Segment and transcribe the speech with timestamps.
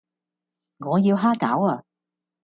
[0.79, 1.83] 我要蝦餃呀